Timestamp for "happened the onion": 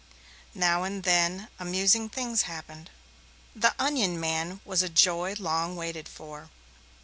2.49-4.19